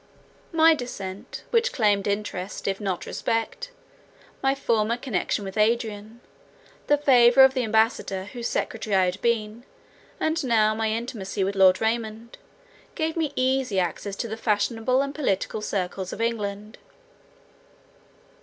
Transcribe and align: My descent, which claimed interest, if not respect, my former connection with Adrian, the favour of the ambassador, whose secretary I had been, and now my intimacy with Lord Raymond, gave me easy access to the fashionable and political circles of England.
My 0.51 0.73
descent, 0.73 1.43
which 1.51 1.71
claimed 1.71 2.07
interest, 2.07 2.67
if 2.67 2.81
not 2.81 3.05
respect, 3.05 3.69
my 4.41 4.55
former 4.55 4.97
connection 4.97 5.45
with 5.45 5.57
Adrian, 5.59 6.21
the 6.87 6.97
favour 6.97 7.43
of 7.43 7.53
the 7.53 7.63
ambassador, 7.63 8.23
whose 8.23 8.47
secretary 8.47 8.95
I 8.95 9.05
had 9.05 9.21
been, 9.21 9.63
and 10.19 10.43
now 10.43 10.73
my 10.73 10.89
intimacy 10.89 11.43
with 11.43 11.53
Lord 11.55 11.79
Raymond, 11.81 12.39
gave 12.95 13.15
me 13.15 13.31
easy 13.35 13.79
access 13.79 14.15
to 14.15 14.27
the 14.27 14.37
fashionable 14.37 15.03
and 15.03 15.13
political 15.13 15.61
circles 15.61 16.11
of 16.11 16.19
England. 16.19 16.79